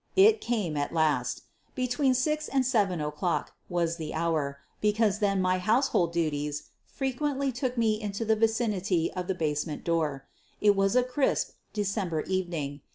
[0.15, 1.43] It came at last.
[1.75, 7.77] Between 6 and 7 o'clock was the hour, because then my household duties frequently took
[7.77, 10.25] me into the vicinity of the basement door.
[10.59, 12.81] It was a crisp December evening.